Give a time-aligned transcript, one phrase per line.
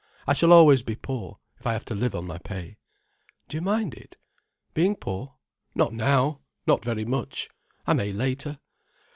[0.25, 2.79] I shall always be poor, if I have to live on my pay."
[3.47, 4.17] "Do you mind it?"
[4.73, 5.35] "Being poor?
[5.75, 7.51] Not now—not very much.
[7.85, 8.57] I may later.